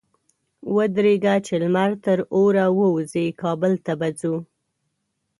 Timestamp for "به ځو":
3.99-4.35